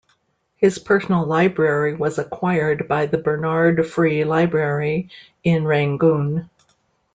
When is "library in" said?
4.23-5.63